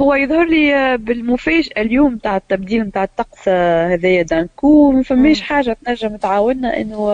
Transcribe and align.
هو 0.00 0.14
يظهر 0.14 0.44
لي 0.44 0.96
بالمفاجأة 0.96 1.82
اليوم 1.82 2.16
تاع 2.16 2.36
التبديل 2.36 2.82
نتاع 2.82 3.04
الطقس 3.04 3.48
هذايا 3.48 4.22
donc 4.22 4.92
ما 4.92 5.02
فماش 5.02 5.40
حاجة 5.40 5.76
تنجم 5.84 6.16
تعاوننا 6.16 6.80
إنه 6.80 7.08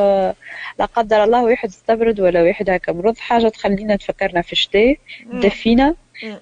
لا 0.78 0.84
قدر 0.84 1.24
الله 1.24 1.44
واحد 1.44 1.68
استبرد 1.68 2.20
ولا 2.20 2.42
واحد 2.42 2.70
هكا 2.70 2.92
مرض 2.92 3.18
حاجة 3.18 3.48
تخلينا 3.48 3.96
تفكرنا 3.96 4.42
في 4.42 4.52
الشتاء 4.52 4.96
دفينا. 5.32 5.94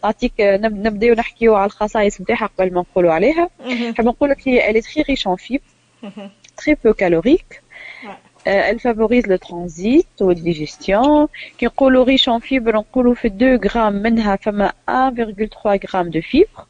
نعطيك 0.05 0.33
نبدأو 0.41 1.15
نحكيو 1.15 1.55
على 1.55 1.67
الخصائص 1.67 2.21
نتاعها 2.21 2.51
قبل 2.59 2.75
ما 2.75 2.81
نقولوا 2.81 3.13
عليها. 3.13 3.51
نحب 3.91 4.05
نقول 4.05 4.31
لك 4.31 4.49
هي 4.49 4.71
الي 4.71 4.81
très 4.81 5.03
riche 5.09 5.27
en 5.27 5.37
fibres 5.37 5.63
très 6.57 6.77
peu 6.85 6.93
calorique 6.93 7.63
elle 8.47 8.81
favorise 8.81 9.27
le 9.27 9.39
transit 9.39 10.09
ou 10.21 10.29
la 10.29 10.35
digestion. 10.35 11.29
كي 11.59 11.67
نقولوا 11.67 12.05
riche 12.05 12.29
en 12.29 12.41
fibres 12.41 12.75
نقولوا 12.75 13.15
في 13.15 13.29
2 13.29 13.61
غرام 13.65 13.93
منها 13.93 14.37
فما 14.37 14.73
1,3 14.91 15.67
غرام 15.67 16.11
de 16.11 16.21
fibres. 16.21 16.65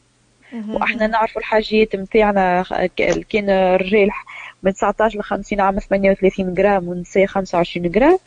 وإحنا 0.69 1.07
نعرفوا 1.07 1.41
الحاجيات 1.41 1.97
نتاعنا 1.97 2.62
كان 3.29 3.51
الرجال 3.51 4.11
من 4.62 4.73
19 4.75 5.19
ل 5.19 5.23
50 5.23 5.61
عام 5.61 5.79
38 5.79 6.55
غرام 6.59 6.89
والنساء 6.89 7.27
25 7.27 7.93
غرام 7.97 8.19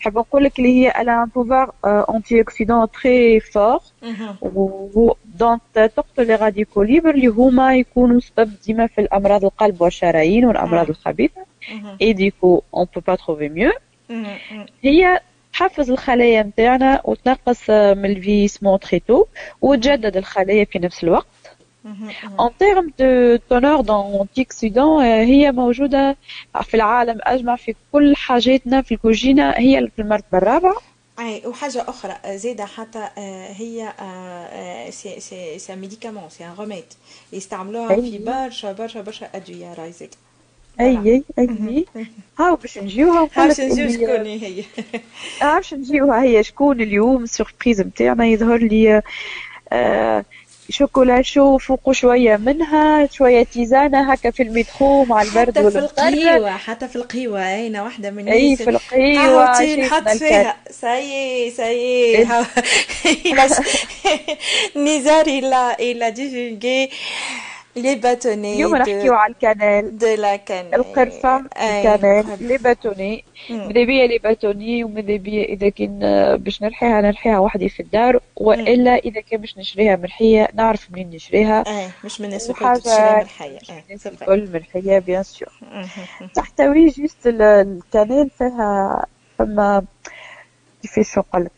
نحب 0.00 0.18
نقول 0.18 0.44
لك 0.44 0.58
اللي 0.58 0.68
هي 0.68 1.00
elle 1.00 1.22
a 1.22 1.28
un 1.34 1.72
pouvoir 1.84 2.38
antioxydant 2.38 2.86
très 2.90 3.40
fort 3.40 3.80
donc 5.38 5.60
تقتل 5.74 6.26
les 6.26 6.34
radicaux 6.34 6.82
libres 6.82 7.10
اللي 7.10 7.26
هما 7.26 7.76
يكونوا 7.76 8.20
سبب 8.20 8.52
ديما 8.66 8.86
في 8.86 9.00
الامراض 9.00 9.44
القلب 9.44 9.80
والشرايين 9.82 10.44
والامراض 10.44 10.88
الخبيثه 10.88 11.49
اي 12.02 12.12
ديكو 12.12 12.62
اون 12.74 12.86
بو 12.94 13.00
با 13.00 13.14
تروفي 13.14 13.48
ميو 13.48 13.72
هي 14.82 15.20
تحفز 15.52 15.90
الخلايا 15.90 16.42
نتاعنا 16.42 17.00
وتنقص 17.04 17.70
من 17.70 18.04
الفيسمون 18.04 18.80
تري 18.80 19.00
تو 19.00 19.24
وتجدد 19.62 20.16
الخلايا 20.16 20.64
في 20.64 20.78
نفس 20.78 21.04
الوقت. 21.04 21.26
ان 22.40 22.50
تيرم 22.58 22.92
دو 22.98 23.36
تونور 23.36 23.80
دون 23.80 24.26
اوكسيدون 24.38 25.02
هي 25.02 25.52
موجودة 25.52 26.16
في 26.62 26.74
العالم 26.74 27.18
أجمع 27.22 27.56
في 27.56 27.74
كل 27.92 28.16
حاجاتنا 28.16 28.82
في 28.82 28.94
الكوجينة 28.94 29.50
هي 29.50 29.88
في 29.96 30.02
المرتبة 30.02 30.38
الرابعة. 30.38 30.76
أي 31.18 31.42
وحاجة 31.46 31.84
أخرى 31.88 32.38
زيادة 32.38 32.64
حتى 32.64 33.08
هي 33.56 33.92
سي 34.90 35.20
سي 35.20 35.58
سي 35.58 35.76
ميديكامون 35.76 36.28
سي 36.28 36.44
ان 36.44 36.54
روميد 36.58 36.84
يستعملوها 37.32 38.00
في 38.00 38.18
برشا 38.18 38.72
برشا 38.72 39.00
برشا 39.00 39.28
أدوية 39.34 39.74
راي 39.74 39.92
اي 40.80 40.98
اي 41.06 41.24
اي 41.38 41.84
هاو 42.38 42.56
باش 42.56 42.78
نجيوها 42.78 43.28
باش 43.36 43.60
نجيو 43.60 43.90
شكون 43.90 44.26
هي 44.26 44.64
باش 45.42 45.74
نجيوها 45.74 46.22
هي 46.22 46.42
شكون 46.42 46.80
اليوم 46.80 47.22
السوربريز 47.22 47.80
نتاعنا 47.80 48.26
يظهر 48.26 48.58
لي 48.58 49.02
آه 49.72 50.24
شوكولا 50.70 51.22
شو 51.22 51.58
فوق 51.58 51.92
شوية 51.92 52.36
منها 52.36 53.06
شوية 53.06 53.42
تيزانة 53.42 54.12
هكا 54.12 54.30
في 54.30 54.42
المترو 54.42 55.04
مع 55.04 55.22
البرد 55.22 55.58
حتى 55.58 55.70
في 55.70 55.78
القهوة 55.78 56.50
حتى 56.50 56.88
في 56.88 56.96
القهوة 56.96 57.54
أين 57.54 57.76
واحدة 57.76 58.10
من 58.10 58.28
أي 58.28 58.56
في 58.56 58.70
القهوة 58.70 59.76
نحط 59.76 60.08
فيها 60.08 60.56
ساي 60.70 61.50
ساي 61.50 62.26
نزار 64.76 65.26
إلى 65.26 65.76
إلى 65.80 66.10
ديفولغي 66.10 66.90
لي 67.76 67.94
باتوني 67.94 68.54
اليوم 68.54 68.76
نحكيو 68.76 69.14
على 69.14 69.32
الكانال 69.32 69.98
دو 69.98 70.06
لا 70.06 70.36
كانال. 70.36 70.74
القرفة 70.74 71.36
الكانال 71.38 72.26
لي 72.40 72.58
باتوني 72.58 73.24
ماذا 73.50 73.84
بيا 73.84 74.06
لي 74.06 74.18
باتوني 74.18 74.84
وماذا 74.84 75.16
بيا 75.16 75.44
إذا 75.44 75.68
كان 75.68 75.98
باش 76.36 76.62
نرحيها 76.62 77.00
نرحيها 77.00 77.38
وحدي 77.38 77.68
في 77.68 77.80
الدار 77.80 78.20
وإلا 78.36 78.94
إذا 78.96 79.20
كان 79.20 79.40
باش 79.40 79.58
نشريها 79.58 79.96
مرحية 79.96 80.48
نعرف 80.54 80.88
منين 80.92 81.10
نشريها. 81.10 81.64
آه 81.66 81.90
مش 82.04 82.20
من 82.20 82.26
الناس 82.26 82.50
الكل 82.50 82.80
تشريها 82.80 83.16
مرحية 83.18 83.58
الناس 83.88 84.06
الكل 84.06 84.48
مرحية 84.52 84.98
بيان 84.98 85.22
سور 85.22 85.48
تحتوي 86.34 86.86
جوست 86.88 87.26
الكانال 87.26 88.30
فيها 88.38 89.06
فما 89.38 89.84
كيفاش 90.82 91.18
نقول 91.18 91.48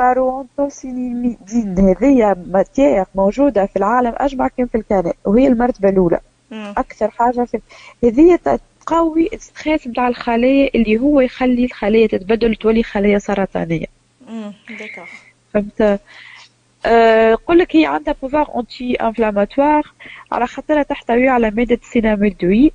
باروانتوسينيدين 0.00 1.74
هذه 1.74 2.36
ماتير 2.46 3.04
موجودة 3.14 3.66
في 3.66 3.76
العالم 3.76 4.14
أجمع 4.16 4.48
كان 4.48 4.66
في 4.66 4.74
الكنائن 4.74 5.12
وهي 5.24 5.46
المرتبة 5.46 5.88
الأولى. 5.88 6.20
أكثر 6.52 7.10
حاجة 7.10 7.44
في 7.44 7.60
هذه 8.04 8.38
تقوي 8.86 9.28
الستريس 9.32 9.86
نتاع 9.86 10.08
الخلايا 10.08 10.70
اللي 10.74 10.98
هو 10.98 11.20
يخلي 11.20 11.64
الخلايا 11.64 12.06
تتبدل 12.06 12.54
تولي 12.54 12.82
خلايا 12.82 13.18
سرطانية. 13.18 13.86
فهمت؟ 15.54 16.00
أه 16.86 17.34
قل 17.34 17.58
لك 17.58 17.76
هي 17.76 17.86
عندها 17.86 18.14
بوفار 18.22 18.50
انتي 18.56 18.94
انفلاماتوار 18.94 19.92
على 20.32 20.46
خاطرها 20.46 20.82
تحتوي 20.82 21.28
على 21.28 21.50
مادة 21.50 21.78
سيناميدويد 21.82 22.72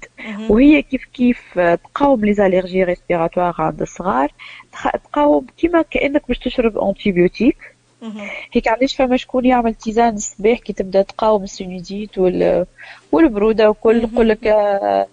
وهي 0.50 0.82
كيف 0.82 1.06
كيف 1.06 1.60
تقاوم 1.60 2.26
لي 2.26 2.34
زاليرجي 2.34 2.84
ريسبيراتوار 2.84 3.56
عند 3.60 3.82
الصغار. 3.82 4.32
تقاوم 5.04 5.46
كيما 5.58 5.82
كأنك 5.82 6.28
باش 6.28 6.40
تشرب 6.40 6.78
antibiotique 6.78 7.58
هيك 8.54 8.68
علاش 8.68 8.96
فما 8.96 9.18
شكون 9.18 9.46
يعمل 9.46 9.74
tisane 9.76 10.14
الصباح 10.14 10.60
كي 10.60 10.74
تبدأ 10.74 11.02
تقاوم 11.02 11.44
الـ 11.44 11.52
sinusite 11.52 12.18
وال... 12.18 12.66
والبرودة 13.12 13.70
وكل 13.70 14.02
نقول 14.04 14.30
لك 14.30 14.48
أه 14.48 15.08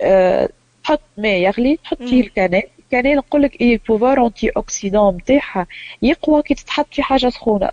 أه 0.00 0.48
تحط 0.84 1.00
ماء 1.18 1.36
يغلي 1.38 1.76
تحط 1.76 2.02
فيه 2.02 2.20
الـ 2.20 2.24
cannelle. 2.24 2.62
الـ 2.78 2.82
cannelle 2.82 3.16
نقول 3.16 3.42
لك 3.42 3.60
إيه 3.60 3.72
الـ 3.74 4.26
pouvoir 4.26 4.48
antioxydant 4.48 5.16
نتاعها 5.16 5.66
يقوى 6.02 6.42
كي 6.42 6.54
تتحط 6.54 6.86
في 6.94 7.02
حاجة 7.02 7.28
سخونة. 7.28 7.70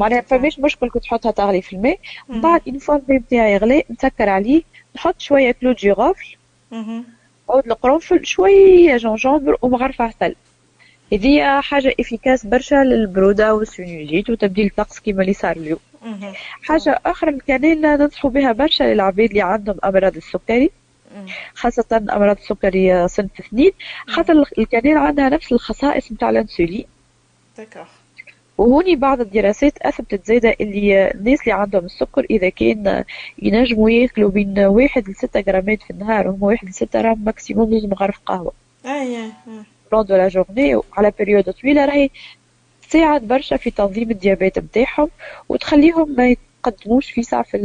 معناها 0.00 0.20
فماش 0.20 0.58
مشكل 0.58 0.90
كي 0.90 1.00
تحطها 1.00 1.30
تغلي 1.30 1.62
في 1.62 1.72
الماء. 1.76 1.98
من 2.28 2.40
بعد 2.40 2.60
une 2.68 2.78
fois 2.78 2.96
الماء 2.96 3.18
نتاعي 3.18 3.52
يغلي 3.52 3.84
نسكر 3.90 4.28
عليه 4.28 4.62
نحط 4.96 5.20
شوية 5.20 5.52
clou 5.52 5.72
de 5.72 5.86
girofle 5.86 6.36
عود 7.50 7.66
القرنفل 7.66 8.26
شوية 8.26 8.96
gingembre 8.96 9.56
ومغرفه 9.62 10.04
عسل 10.04 10.34
هذه 11.12 11.60
حاجة 11.60 11.94
efficace 12.00 12.46
برشا 12.46 12.74
للبرودة 12.74 13.54
و 13.54 13.62
sinusite 13.62 14.30
وتبديل 14.30 14.66
الطقس 14.66 14.98
كيما 14.98 15.22
اللي 15.22 15.32
صار 15.32 15.56
اليوم. 15.56 15.78
حاجة 16.62 17.00
أخرى 17.06 17.30
الـ 17.30 17.36
cannelle 17.36 17.80
ننصحوا 17.80 18.30
بها 18.30 18.52
برشا 18.52 18.84
للعباد 18.84 19.28
اللي 19.28 19.42
عندهم 19.42 19.76
أمراض 19.84 20.16
السكري 20.16 20.70
خاصة 21.54 21.84
أمراض 22.12 22.36
السكري 22.36 23.08
صنف 23.08 23.40
اثنين 23.40 23.70
خاطر 24.06 24.44
الـ 24.58 24.62
cannelle 24.62 24.96
عندها 24.96 25.28
نفس 25.28 25.52
الخصائص 25.52 26.12
نتاع 26.12 26.30
الأنسولين. 26.30 26.84
وهوني 28.58 28.96
بعض 28.96 29.20
الدراسات 29.20 29.78
أثبتت 29.82 30.26
زايدة 30.26 30.56
اللي 30.60 31.10
الناس 31.10 31.40
اللي 31.40 31.52
عندهم 31.52 31.84
السكر 31.84 32.26
إذا 32.30 32.48
كان 32.48 33.04
ينجموا 33.42 33.90
يأكلوا 33.90 34.30
بين 34.30 34.58
واحد 34.58 35.08
لستة 35.08 35.40
جرامات 35.40 35.82
في 35.82 35.90
النهار 35.90 36.28
وهم 36.28 36.42
واحد 36.42 36.68
لستة 36.68 37.02
جرام 37.02 37.24
ماكسيموم 37.24 37.70
لازم 37.74 37.88
مغرف 37.88 38.18
قهوة. 38.26 38.52
أي 38.86 39.30
بلون 39.92 40.04
دو 40.04 40.16
لا 40.16 40.28
جورني 40.28 40.80
على 40.92 41.12
بريود 41.18 41.50
طويلة 41.52 41.84
راهي 41.84 42.10
تساعد 42.88 43.22
برشا 43.28 43.56
في 43.56 43.70
تنظيم 43.70 44.10
الديابيت 44.10 44.58
نتاعهم 44.58 45.08
وتخليهم 45.48 46.14
ما 46.16 46.28
يتقدموش 46.28 47.10
في 47.10 47.22
ساعة 47.22 47.42
في 47.42 47.58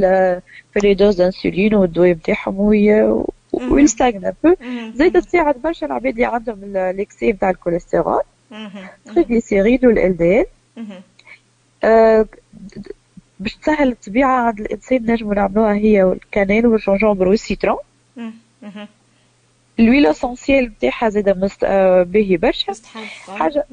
في 0.74 0.80
لي 0.80 0.94
دوز 0.94 1.22
انسولين 1.22 1.76
والدواء 1.76 2.10
نتاعهم 2.10 2.60
ويستغنى 3.72 4.34
بو 4.44 4.56
زايدة 4.94 5.20
تساعد 5.20 5.56
برشا 5.64 5.86
العباد 5.86 6.14
اللي 6.14 6.26
عندهم 6.26 6.64
الاكسي 6.64 7.32
نتاع 7.32 7.50
الكوليسترول 7.50 8.22
تريغليسيريد 9.06 9.86
والال 9.86 10.18
دي 10.18 10.42
ال 10.42 10.46
أه 11.84 12.26
باش 13.40 13.56
تسهل 13.56 13.88
الطبيعة 13.92 14.42
عند 14.48 14.60
الإنسان 14.60 15.12
نجمو 15.12 15.34
نعملوها 15.34 15.74
هي 15.74 16.04
والكانيل 16.04 16.68
والجونجومبر 16.68 17.28
والسيترون 17.28 17.78
الويل 19.80 20.06
اسونسيال 20.06 20.66
نتاعها 20.66 21.10
زاده 21.10 21.34
مست... 21.34 21.64
آه 21.64 22.04
باهي 22.04 22.38
برشا. 22.38 22.74
حاجة 23.38 23.66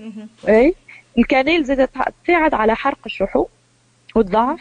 أي. 0.49 0.75
الـ 1.19 1.24
cannelle 1.24 1.65
زاده 1.65 1.89
تساعد 2.25 2.55
على 2.55 2.77
حرق 2.77 2.99
الشحوم 3.07 3.47
وتضعف 4.17 4.61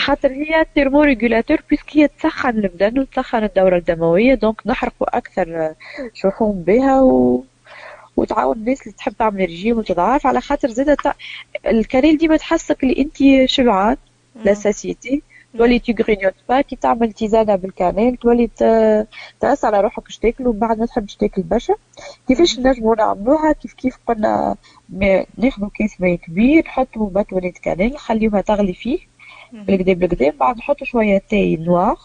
خاطر 0.00 0.28
هي 0.32 0.66
thermorégulateur 0.74 1.58
puisque 1.70 1.96
هي 1.96 2.08
تسخن 2.08 2.48
البدن 2.50 2.98
وتسخن 3.00 3.44
الدورة 3.44 3.76
الدموية 3.76 4.34
donc 4.34 4.66
نحرقوا 4.66 5.16
أكثر 5.18 5.74
شحوم 6.14 6.62
بها 6.62 7.00
و... 7.00 7.44
وتعاون 8.18 8.56
الناس 8.56 8.82
اللي 8.82 8.92
تحب 8.92 9.12
تعمل 9.18 9.40
رجيم 9.40 9.78
وتضعف 9.78 10.26
على 10.26 10.40
خاطر 10.40 10.68
زادة 10.68 10.94
تع... 10.94 11.12
الكانيل 11.66 12.18
ديما 12.18 12.36
تحسك 12.36 12.82
اللي 12.82 13.02
أنت 13.02 13.48
شبعان. 13.50 13.96
لا 14.44 14.54
ساسيتي 14.54 15.22
تولي 15.58 15.78
تغرينيوت 15.78 16.34
با 16.48 16.60
كي 16.60 16.76
تعمل 16.76 17.12
تيزانه 17.12 17.56
بالكانيل 17.56 18.16
تولي 18.16 18.50
تأس 19.40 19.64
على 19.64 19.80
روحك 19.80 20.08
اش 20.08 20.18
تاكل 20.18 20.46
ومن 20.46 20.58
بعد 20.58 20.78
ما 20.78 20.86
تحبش 20.86 21.16
تاكل 21.16 21.42
برشا. 21.42 21.74
كيفاش 22.28 22.58
نجمو 22.58 22.94
نعملوها؟ 22.94 23.52
كيف 23.52 23.72
كيف 23.72 23.98
قلنا 24.06 24.56
ناخدو 25.38 25.68
كيس 25.68 26.00
ماء 26.00 26.14
كبير 26.14 26.64
نحطو 26.66 27.04
باتونة 27.04 27.52
كانيل 27.62 27.92
نخليوها 27.92 28.40
تغلي 28.40 28.74
فيه. 28.74 28.98
بالكدا 29.52 29.92
بالكدا 29.92 30.30
بعد 30.30 30.56
نحطو 30.58 30.84
شوية 30.84 31.22
تاي 31.30 31.56
نوار 31.56 31.98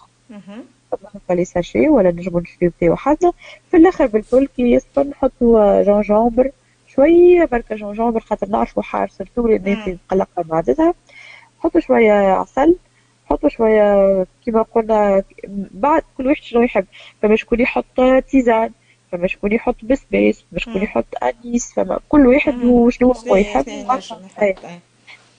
هكا 1.16 1.34
les 1.34 1.46
sachets 1.46 1.90
ولا 1.90 2.12
نجمو 2.12 2.40
نشريو 2.40 2.72
تاي 2.80 2.90
وحدنا 2.90 3.32
في 3.72 3.78
الآخر 3.78 4.06
بالكل 4.06 4.48
كي 4.48 4.72
يسخن 4.72 5.10
نحطو 5.10 5.82
gingembre 5.82 6.52
شوية 6.88 7.46
بركة 7.46 7.76
gingembre 7.76 8.20
خاطر 8.20 8.48
نعرفو 8.48 8.82
حار 8.82 9.08
surtout 9.10 9.48
الناس 9.48 9.88
مقلقه 9.88 10.46
معدتها 10.50 10.94
حطوا 11.60 11.80
شوية 11.82 12.12
عسل 12.14 12.76
حطوا 13.26 13.50
شوية 13.50 14.28
كيما 14.46 14.62
قلنا 14.62 15.24
بعد 15.72 16.02
كل 16.18 16.28
واحد 16.28 16.42
شنو 16.42 16.62
يحب. 16.62 16.86
فما 17.22 17.36
شكون 17.36 17.60
يحط 17.60 17.86
tisane 18.30 18.72
فما 19.12 19.28
شكون 19.28 19.52
يحط 19.52 19.76
بسبيس 19.84 20.46
فما 20.52 20.60
شكون 20.60 20.82
يحط 20.84 21.06
anis 21.24 21.74
فما 21.74 22.00
كل 22.10 22.28
واحد 22.28 22.64
وشنو 22.64 23.12
هو 23.12 23.36
يحب. 23.36 23.66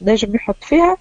نجم 0.03 0.35
يحط 0.35 0.65
فيها. 0.65 0.97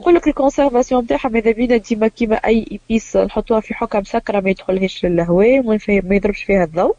نقول 0.00 0.14
لك 0.14 0.28
الـ 0.28 0.34
conservation 0.34 1.04
نتاعها 1.04 1.28
ماذا 1.28 1.50
بينا 1.50 1.76
ديما 1.76 2.08
كيما 2.08 2.36
أي 2.36 2.66
épice 2.72 3.16
نحطوها 3.16 3.60
في 3.60 3.74
حكة 3.74 3.98
مسكره 3.98 4.40
ما 4.40 4.50
يدخلهاش 4.50 5.04
للهواء 5.06 5.62
ما 5.88 6.14
يضربش 6.16 6.42
فيها 6.42 6.64
الضوء. 6.64 6.96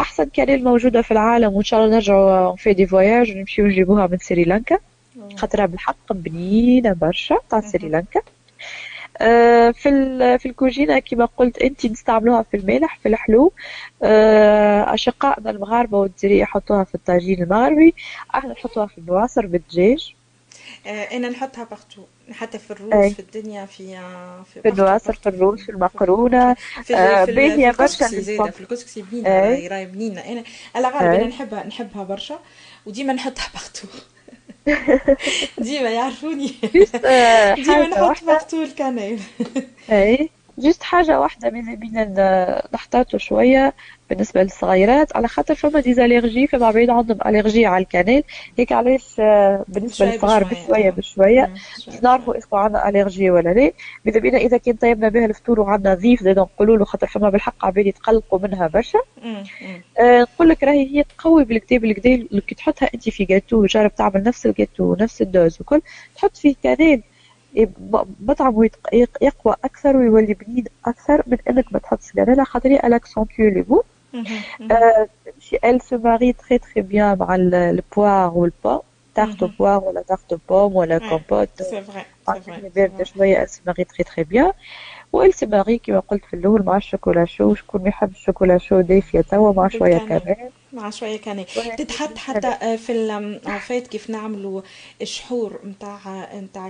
أحسن 0.00 0.24
cannelle 0.24 0.64
موجودة 0.64 1.02
في 1.02 1.10
العالم 1.10 1.52
وإن 1.52 1.64
شاء 1.64 1.80
الله 1.84 1.94
نرجعوا 1.94 2.56
في 2.56 2.72
des 2.72 2.86
voyages 2.86 3.30
ونمشيو 3.30 3.66
نجيبوها 3.66 4.06
من 4.06 4.18
سريلانكا 4.18 4.78
خاطرها 5.36 5.66
بالحق 5.66 6.12
بنينه 6.12 6.92
برشا 6.92 7.36
تاع 7.50 7.60
سريلانكا 7.60 8.20
آه، 9.20 9.70
في 9.70 9.88
في 10.38 10.46
الكوجينة 10.48 10.98
كما 10.98 11.24
قلت 11.24 11.58
أنت 11.58 11.86
نستعملوها 11.86 12.42
في 12.42 12.56
المالح 12.56 12.98
في 13.02 13.08
الحلو 13.08 13.52
آه، 14.02 14.94
أشقائنا 14.94 15.50
المغاربة 15.50 15.98
والجزائريه 15.98 16.42
يحطوها 16.42 16.84
في 16.84 16.94
الطاجين 16.94 17.42
المغربي. 17.42 17.94
إحنا 18.34 18.52
نحطوها 18.52 18.86
في 18.86 18.98
البواصر 18.98 19.46
بالدجاج. 19.46 20.14
أنا 20.86 21.28
نحطها 21.28 21.64
partout 21.64 22.02
حتى 22.32 22.58
في 22.58 22.70
الروز 22.70 23.12
في 23.12 23.18
الدنيا 23.20 23.66
في 23.66 23.86
في, 24.54 24.62
في 24.62 24.68
البواصر 24.68 25.12
في 25.12 25.28
الروز 25.28 25.62
في 25.62 25.68
المقرونة. 25.68 26.54
في 26.54 26.92
باهيه 27.32 27.70
برشا 27.70 28.06
زاده 28.06 28.50
في 28.50 28.60
الكسكسي 28.60 29.02
بنينه 29.02 29.28
راهي 29.68 29.86
بنينه 29.86 30.20
أنا 30.20 30.44
الغالب 30.76 31.14
أنا 31.14 31.26
نحبها 31.26 31.66
نحبها 31.66 32.04
برشا 32.04 32.38
وديما 32.86 33.12
نحطها 33.12 33.44
partout 33.54 33.88
ديما 35.58 35.90
يعرفوني. 35.90 36.54
ديما 37.54 37.86
نحط 37.88 38.24
partout 38.24 38.62
ال 38.62 38.68
cannelle 38.68 39.20
أي. 39.90 40.30
juste 40.58 40.82
حاجة 40.82 41.20
واحدة 41.20 41.50
ماذا 41.50 41.74
بينا 41.74 42.62
نحتاطوا 42.74 43.18
شوية 43.18 43.74
بالنسبة 44.10 44.42
للصغيرات 44.42 45.16
على 45.16 45.28
خاطر 45.28 45.54
فما 45.54 45.80
des 45.80 45.96
allergies 45.96 46.46
فما 46.46 46.66
عباد 46.66 46.90
عندهم 46.90 47.18
allergie 47.26 47.66
على 47.66 47.82
ال 47.82 47.86
cannelle 47.86 48.22
هيك 48.58 48.72
علاش 48.72 49.16
آه، 49.20 49.64
بالنسبة 49.68 50.06
للصغار 50.06 50.44
بشوية. 50.44 50.90
بشوية 50.90 51.54
نعرفوا 52.02 52.34
إذا 52.34 52.46
عندنا 52.52 52.88
allergie 52.88 53.30
ولا 53.30 53.48
لا. 53.50 53.72
ماذا 54.04 54.20
بينا 54.20 54.38
إذا 54.38 54.56
كان 54.56 54.74
طيبنا 54.74 55.08
بها 55.08 55.24
الفطور 55.24 55.60
وعندنا 55.60 55.94
ضيف 55.94 56.22
زاد 56.22 56.38
نقولوا 56.38 56.76
له 56.76 56.84
خاطر 56.84 57.06
فما 57.06 57.30
بالحق 57.30 57.64
عباد 57.64 57.86
يتقلقوا 57.86 58.38
منها 58.38 58.66
برشا. 58.66 58.98
آه 60.00 60.20
نقول 60.20 60.48
لك 60.48 60.62
راهي 60.64 60.96
هي 60.96 61.04
تقوي 61.04 61.44
بالقدا 61.44 61.78
بالقدا 61.78 62.40
كي 62.40 62.54
تحطها 62.54 62.88
أنت 62.94 63.08
في 63.08 63.24
جاتو 63.24 63.66
جرب 63.66 63.94
تعمل 63.94 64.22
نفس 64.22 64.46
الجاتو 64.46 64.94
نفس 65.00 65.22
ال 65.22 65.30
dose 65.30 65.60
وكل 65.60 65.80
تحط 66.16 66.36
فيه 66.36 66.54
cannelle 66.62 67.02
مطعمه 68.20 68.70
يقوى 69.22 69.54
أكثر 69.64 69.96
ويولي 69.96 70.34
بنين 70.34 70.64
أكثر 70.86 71.22
من 71.26 71.38
انك 71.50 71.72
ما 71.72 71.78
تحطش 71.78 72.12
cannelle 72.12 72.44
خاطر 72.44 72.70
elle 72.70 72.97
accentue 72.97 73.50
le 73.50 73.62
goût 73.62 73.82
elle 75.62 75.80
se 75.80 75.94
marie 75.94 76.34
très 76.34 76.58
très 76.58 76.82
bien 76.82 77.14
مع 77.18 77.34
ال 77.34 77.54
poire 77.54 78.52
tarte 79.16 79.42
aux 79.42 79.48
poires 79.48 79.82
ولا 79.84 80.04
aux 80.32 80.36
pommes 80.48 80.76
ولا 80.76 80.98
compote 80.98 81.62
c'est 81.62 81.82
vrai 82.26 82.68
باردة 82.76 83.04
شوية 83.04 83.44
elle 83.44 83.48
se 83.48 83.60
marie 83.66 83.84
très 83.84 84.04
très 84.04 84.24
bien 84.24 84.52
و 85.12 85.16
elle 85.16 85.34
se 85.34 85.46
marie 85.46 85.78
كيما 85.78 86.00
قلت 86.00 86.24
في 86.24 86.34
الأول 86.34 86.62
مع 86.62 86.76
ال 86.76 86.81
chocolat 86.81 87.24
chaud 87.24 87.54
شكون 87.54 87.86
يحب 87.86 88.10
ال 88.10 88.15
chocolat 88.15 88.58
chaud 88.58 88.80
دافية 88.80 89.20
توا 89.20 89.52
مع 89.52 89.68
شوية 89.68 89.98
كمان 89.98 90.50
مع 90.76 90.90
شوية 90.90 91.16
كان 91.16 91.44
تتحط 91.78 92.18
حتى 92.18 92.78
في 92.78 92.92
الفاحات 92.92 93.86
كيف 93.86 94.10
نعملوا 94.10 94.62
الشحور 95.02 95.60
نتاع 95.64 96.28
نتاع 96.34 96.68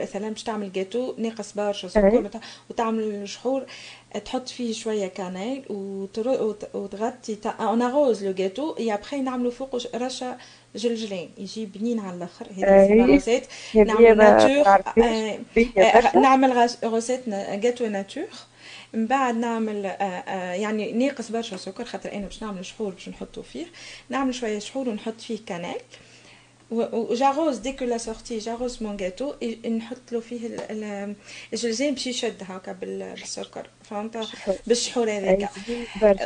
مثلا 0.00 0.28
باش 0.28 0.42
تعمل 0.42 0.72
جاتو 0.72 1.14
ناقص 1.18 1.52
برشا 1.52 1.88
سكر 1.88 2.30
وتعمل 2.70 3.02
الشحور 3.02 3.64
تحط 4.24 4.48
فيه 4.48 4.72
شوية 4.72 5.06
cannelle 5.06 5.62
وتغطي 6.74 7.36
on 7.46 7.82
arrose 7.82 8.24
le 8.24 8.32
gâteau 8.32 8.76
et 8.78 8.94
après 8.94 9.20
نعملوا 9.20 9.50
فوق 9.50 9.76
رشه 9.94 10.36
جلجلين. 10.76 11.30
يجي 11.38 11.66
بنين 11.66 12.00
على 12.00 12.16
الآخر. 12.16 12.46
هذه 12.56 13.06
recette 13.06 13.46
نعمل 13.74 14.16
nature 14.16 14.82
نعمل 16.14 16.68
recette 16.84 17.28
gâteau 17.28 17.86
nature 17.86 18.24
من 18.92 19.06
بعد 19.06 19.34
نعمل 19.36 19.86
آه، 19.86 19.90
آه، 19.92 20.52
يعني 20.52 20.92
ناقص 20.92 21.30
برشا 21.30 21.56
سكر 21.56 21.84
خاطر 21.84 22.12
أنا 22.12 22.24
باش 22.26 22.42
نعمل 22.42 22.64
شحور 22.64 22.92
باش 22.92 23.08
نحطو 23.08 23.42
فيه. 23.42 23.66
نعمل 24.10 24.34
شوية 24.34 24.58
شحور 24.58 24.88
ونحط 24.88 25.20
فيه 25.20 25.38
cannelle 25.46 25.80
و 26.70 26.80
j'arrose 26.80 27.58
dès 27.58 27.82
la 27.82 27.98
sortie 27.98 28.38
j'arrose 28.38 28.82
mon 28.82 28.96
gâteau 28.96 29.32
نحط 29.68 30.12
له 30.12 30.20
فيه 30.20 30.56
الجلجلان 31.52 31.92
باش 31.92 32.06
يشد 32.06 32.42
هكا 32.42 32.72
بالسكر 32.72 33.66
فهمت؟ 33.90 34.28
بالشحور 34.66 35.10
هذاك 35.10 35.48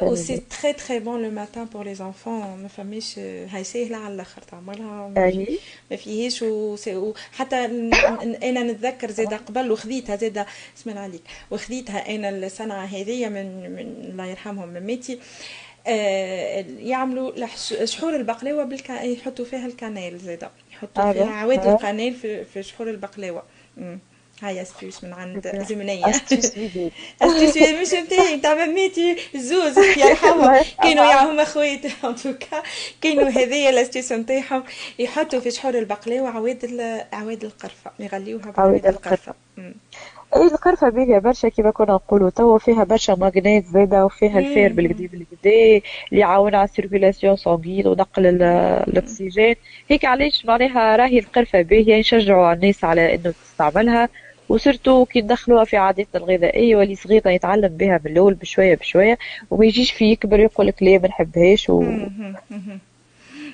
و 0.02 0.14
c'est 0.14 0.42
très 0.62 0.72
très 0.72 0.98
bon 0.98 1.22
le 1.22 1.30
matin 1.30 1.64
pour 1.64 1.84
les 1.84 1.94
enfants 1.94 2.40
ما 2.62 2.68
فماش 2.68 3.18
هاي 3.18 3.64
ساهله 3.64 3.96
على 3.96 4.14
الآخر 4.14 4.42
تعملها. 4.42 5.08
ما 5.90 5.96
فيهاش 5.96 6.42
وحتى 6.88 7.56
أنا 8.42 8.62
نتذكر 8.62 9.10
زاده 9.10 9.36
قبل 9.36 9.70
وخذيتها 9.72 10.16
زاده 10.16 10.46
اسم 10.78 10.98
عليك. 10.98 11.22
وخذيتها 11.50 12.14
أنا 12.14 12.28
الصنعة 12.28 12.84
هذيا 12.84 13.28
من, 13.28 13.70
من 13.70 14.10
الله 14.10 14.26
يرحمهم 14.26 14.68
من 14.68 14.80
مامتي. 14.80 15.18
يعملوا 16.78 17.46
شحور 17.84 18.16
البقلاوة 18.16 18.64
بالكا... 18.64 19.02
يحطوا 19.02 19.44
فيها 19.44 19.66
ال 19.66 19.72
cannelle 19.72 20.18
زاده 20.18 20.50
يحطوا 20.72 21.12
فيها 21.12 21.30
عواد 21.30 21.66
ال 21.66 21.71
cannelle 21.71 22.14
في, 22.14 22.44
في 22.44 22.62
شحور 22.62 22.90
البقلاوة. 22.90 23.42
هاي 24.42 24.62
astuce 24.62 25.04
من 25.04 25.12
عند 25.12 25.64
زمنية. 25.68 26.10
astuce 26.10 26.52
مش 27.82 27.94
نتاعي 27.94 28.36
نتاع 28.36 28.54
مامتي 28.54 29.16
زوز. 29.34 29.78
يرحمها 29.78 30.64
كانوا 30.82 31.04
يعهم 31.04 31.40
اخوات 31.40 31.84
en 32.04 32.16
tout 32.16 32.42
cas 32.42 32.62
كانوا 33.00 33.28
هذيا 33.28 33.70
ال 33.70 33.76
astuce 33.76 34.12
نتاعهم 34.12 34.64
يحطوا 34.98 35.40
في 35.40 35.50
شحور 35.50 35.78
البقلاوة 35.78 36.28
عواد 36.28 36.64
عواد 37.12 37.44
القرفة. 37.44 37.90
يغليوها 37.98 38.50
بعواد 38.50 38.86
القرفة. 38.86 39.34
اي 39.58 39.74
القرفه 40.36 40.88
باهيه 40.88 41.18
برشا 41.18 41.48
كيما 41.48 41.70
كنا 41.70 41.92
نقولوا 41.92 42.30
توا 42.30 42.58
فيها 42.58 42.84
برشا 42.84 43.12
manganèse 43.12 43.64
زاده 43.64 44.04
وفيها 44.04 44.38
ال 44.38 44.47
fer 44.47 44.72
بالقدا 44.72 45.06
بالقدا 45.06 45.50
اللي 45.50 45.82
يعاون 46.12 46.54
على 46.54 46.64
ال 46.64 46.70
circulation 46.70 47.36
sanguine 47.36 47.86
ونقل 47.86 48.42
الأكسجين. 48.42 49.54
هيك 49.88 50.04
علاش 50.04 50.46
معناها 50.46 50.96
راهي 50.96 51.18
القرفه 51.18 51.62
باهيه 51.62 51.98
نشجعوا 52.00 52.52
الناس 52.52 52.84
على 52.84 53.14
إنه 53.14 53.34
تستعملها. 53.44 54.08
و 54.48 54.55
surtout 54.55 55.04
كي 55.04 55.20
ندخلوها 55.20 55.64
في 55.64 55.76
عاداتنا 55.76 56.20
الغذائية 56.24 56.76
واللي 56.76 56.94
صغير 56.94 57.26
يتعلم 57.26 57.68
بها 57.68 58.00
من 58.04 58.12
الأول 58.12 58.34
بشوية 58.34 58.74
بشوية 58.74 59.18
وما 59.50 59.66
يجيش 59.66 59.92
في 59.92 60.04
يكبر 60.12 60.40
يقول 60.40 60.66
لك 60.66 60.82
لا 60.82 60.98
ما 60.98 61.08
نحبهاش 61.08 61.70
و... 61.70 61.82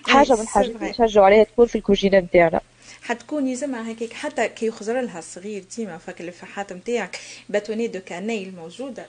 حاجة 0.08 0.32
من 0.32 0.40
الحاجات 0.40 0.70
اللي 0.76 0.90
نشجعوا 0.90 1.26
عليها 1.26 1.44
تكون 1.44 1.66
في 1.66 1.76
الكوجينة 1.76 2.18
نتاعنا. 2.18 2.60
حتكون 3.06 3.48
يلزمها 3.48 3.92
هكاك 3.92 4.12
حتى 4.12 4.48
كي 4.48 4.66
يخزر 4.66 5.00
لها 5.00 5.18
الصغير 5.18 5.64
ديما 5.76 5.98
فك 5.98 6.20
الفاحات 6.20 6.72
نتاعك 6.72 7.18
bâtonnet 7.48 7.86
de 7.86 8.00
cannelle 8.00 8.54
موجودة. 8.56 9.06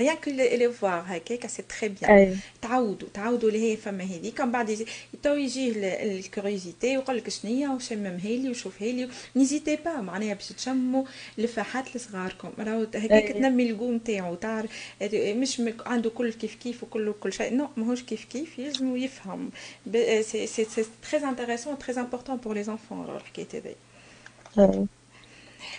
rien 0.00 0.16
que 0.16 0.30
le 0.30 0.72
voir 0.72 1.04
هكاك 1.06 1.46
c'est 1.46 1.62
très 1.62 1.88
bien 1.88 2.38
تعودوا 2.62 3.08
تعودوا 3.14 3.48
اللي 3.48 3.72
هي 3.72 3.76
فما 3.76 4.04
هذيك 4.04 4.40
من 4.40 4.52
بعد 4.52 4.86
تو 5.22 5.34
يجيه 5.34 5.72
ال 5.76 5.88
curiosité 5.88 6.96
ويقول 6.96 7.16
لك 7.16 7.28
شنيا 7.28 7.68
وشممها 7.68 8.28
لي 8.28 8.50
وشوفها 8.50 8.88
لي 8.88 9.08
n'hésitez 9.36 9.76
pas 9.76 10.00
معناها 10.00 10.34
باش 10.34 10.48
تشموا 10.48 11.04
الفاحات 11.38 11.96
لصغاركم 11.96 12.50
راهو 12.58 12.82
هكاك 12.82 13.28
تنمي 13.28 13.70
الجو 13.70 13.92
نتاعو 13.92 14.34
تعرف 14.34 14.70
مش 15.12 15.62
عنده 15.86 16.10
كل 16.10 16.32
كيف 16.32 16.54
كيف 16.54 16.82
وكل 16.82 17.14
كل 17.20 17.32
شيء 17.32 17.54
نو 17.54 17.68
ماهوش 17.76 18.02
كيف 18.02 18.24
كيف 18.24 18.58
يلزمو 18.58 18.96
يفهم 18.96 19.50
c'est 20.20 20.46
c'est 20.46 20.84
très 21.10 21.28
intéressant 21.28 21.78
très 21.78 22.00
important 22.00 22.36
pour 22.36 22.54
les 22.54 22.62
enfants 22.62 23.16
الحكاية 23.16 23.46
هذي 23.54 23.74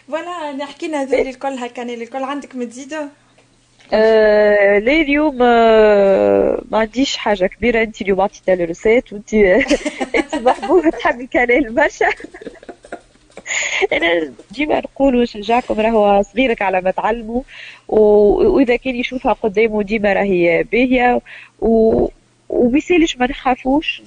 voilà 0.08 0.66
حكينا 0.66 1.06
ذي 1.06 1.22
الكل 1.22 1.54
هكا 1.54 1.84
الكل 1.84 2.24
عندك 2.24 2.56
متزيده 2.56 3.10
آه 3.94 4.78
ليه 4.80 5.02
اليوم 5.02 5.38
آه 5.42 6.62
ما 6.72 6.78
عنديش 6.78 7.18
حاجة 7.18 7.46
كبيرة 7.46 7.84
انت 7.84 8.02
اليوم 8.02 8.22
عطيتنا 8.22 8.64
ال 8.64 8.70
recette 8.70 9.14
وانت 9.14 9.34
انت 10.16 10.36
محبوبة 10.36 10.90
تحبي 10.90 11.24
الكلام 11.24 11.76
برشا 11.76 12.06
أنا 13.94 14.34
ديما 14.52 14.80
نقول 14.80 15.16
ونشجعكم 15.16 15.80
راهو 15.80 16.22
صغيرك 16.22 16.62
على 16.62 16.82
ما 16.82 16.92
تعلموا 16.92 17.42
واذا 17.88 18.76
كان 18.76 18.96
يشوفها 18.96 19.34
قدامه 19.34 19.84
ديما 19.84 20.14
راهي 20.14 20.64
باهيه 20.64 21.22
و... 21.62 22.08
وبيسالش 22.52 23.18
ما 23.18 23.26
نخافوش 23.28 24.02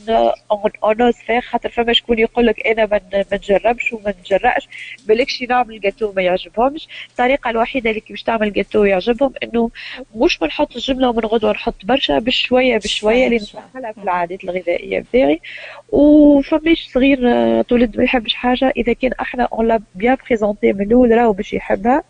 on 0.84 0.96
ose 0.96 1.14
faire 1.14 1.40
خاطر 1.40 1.68
فما 1.68 1.92
شكون 1.92 2.18
يقول 2.18 2.46
لك 2.46 2.66
أنا 2.66 2.86
ما 2.86 3.00
نجربش 3.32 3.92
وما 3.92 4.14
نجرأش 4.20 4.68
بالكش 5.06 5.42
نعمل 5.42 5.80
جاتو 5.80 6.12
ما 6.12 6.22
يعجبهمش. 6.22 6.88
الطريقة 7.10 7.50
الوحيدة 7.50 7.90
اللي 7.90 8.02
باش 8.10 8.22
تعمل 8.22 8.52
جاتو 8.52 8.84
يعجبهم 8.84 9.32
إنه 9.42 9.70
مش 10.16 10.38
بنحط 10.38 10.76
الجمله 10.76 11.08
ومن 11.10 11.24
غدوه 11.24 11.52
نحط 11.52 11.74
برشا 11.84 12.18
بشوية 12.18 12.76
بشوية 12.78 13.26
اللي 13.26 13.36
ندخلها 13.36 13.92
في 13.92 14.02
العادات 14.02 14.44
الغذائية 14.44 15.00
بتاعي. 15.00 15.40
وفماش 15.88 16.88
صغير 16.94 17.18
تولد 17.62 17.96
ما 17.96 18.04
يحبش 18.04 18.34
حاجة. 18.34 18.72
إذا 18.76 18.92
كان 18.92 19.10
إحنا 19.20 19.48
on 19.52 19.68
l'a 19.68 19.80
bien 19.94 20.16
présenté 20.28 20.72
من 20.72 20.80
الأول 20.86 21.10
راهو 21.10 21.32
باش 21.32 21.52
يحبها. 21.52 22.02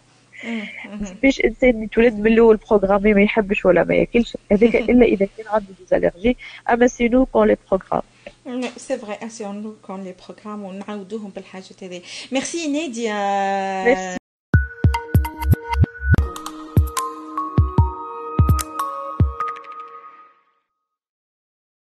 باش 1.22 1.40
إنسان 1.44 1.82
يتولد 1.82 2.14
من 2.14 2.26
الأول 2.26 2.56
programmé 2.56 3.14
ما 3.14 3.22
يحبش 3.22 3.64
ولا 3.64 3.84
ما 3.84 3.94
يأكلش. 3.94 4.36
هذاك 4.52 4.74
إلا 4.74 5.04
إذا 5.06 5.28
كان 5.38 5.46
عنده 5.48 5.66
des 5.78 5.93
allergies 5.93 6.37
أما 6.70 6.86
c'est 6.87 7.09
nous 7.09 7.26
qu'on 7.26 7.49
les 7.49 7.56
programme 7.71 8.02
c'est 8.76 8.99
vrai 8.99 9.28
c'est 9.28 9.44
nous 9.44 9.75
qu'on 9.83 10.04
les 10.04 10.14
programme 10.26 10.64
ونعاودوهم 10.64 11.30
بالحاجات 11.30 11.84
هذه 11.84 12.02
ميرسي 12.32 12.68
ناديه 12.68 14.24